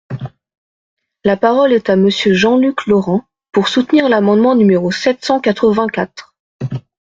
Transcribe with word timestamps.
La 1.23 1.37
parole 1.37 1.73
est 1.73 1.87
à 1.91 1.95
Monsieur 1.95 2.33
Jean-Luc 2.33 2.87
Laurent, 2.87 3.23
pour 3.51 3.67
soutenir 3.67 4.09
l’amendement 4.09 4.55
numéro 4.55 4.89
sept 4.89 5.23
cent 5.23 5.39
quatre-vingt-quatre. 5.39 6.35